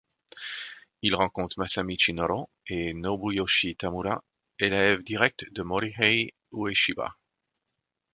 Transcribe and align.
Il 1.03 1.13
rencontre 1.13 1.59
Masamichi 1.59 2.11
Noro 2.11 2.49
et 2.65 2.91
Nobuyoshi 2.91 3.75
Tamura, 3.75 4.23
élèves 4.57 5.03
directs 5.03 5.45
de 5.51 5.61
Morihei 5.61 6.33
Ueshiba. 6.51 7.19